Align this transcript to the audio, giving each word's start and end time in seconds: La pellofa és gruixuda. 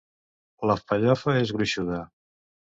La 0.71 0.77
pellofa 0.93 1.37
és 1.43 1.55
gruixuda. 1.61 2.03